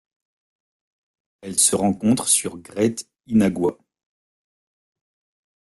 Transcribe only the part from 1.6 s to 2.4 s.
rencontre